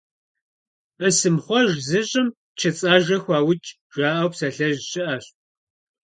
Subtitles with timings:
[0.97, 2.27] «Бысымхъуэж зыщӀым
[2.59, 5.25] чыцӀ ажэ хуаукӀ»,- жаӀэу псалъэжь щыӀэщ.